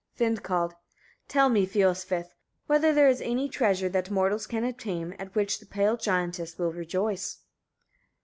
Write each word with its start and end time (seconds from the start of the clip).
Vindkald. 0.17 0.71
30. 0.71 0.77
Tell 1.27 1.49
me, 1.49 1.67
Fiolsvith! 1.67 2.21
etc., 2.31 2.35
whether 2.65 2.91
there 2.91 3.07
is 3.07 3.21
any 3.21 3.47
treasure, 3.47 3.87
that 3.87 4.09
mortals 4.09 4.47
can 4.47 4.63
obtain, 4.63 5.13
at 5.19 5.35
which 5.35 5.59
the 5.59 5.67
pale 5.67 5.95
giantess 5.95 6.57
will 6.57 6.71
rejoice? 6.73 7.41